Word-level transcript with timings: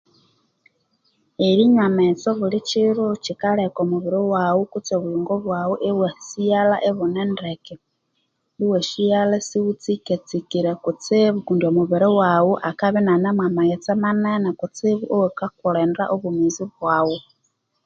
Erinywa 1.47 1.81
amghetse 1.87 2.25
obulikiro 2.33 3.05
kyikaleka 3.23 3.79
omibiri 3.85 4.19
kutse 4.71 4.91
obuyingo 4.97 5.33
bwaghu 5.43 5.75
iwasighalha 5.89 6.77
isighu 9.37 9.71
tsekatsekire 9.81 10.71
kutsibu 10.83 11.37
kundi 11.45 11.63
omubiri 11.71 12.07
waghu 12.19 12.53
akabya 12.69 12.99
inyanemu 13.01 13.41
amaghetse 13.47 13.91
manene 14.01 14.49
kutsi 14.59 14.87
awaka 15.13 15.45
kulinda 15.59 16.03
obwomezi 16.13 16.63
bwavhu 16.73 17.17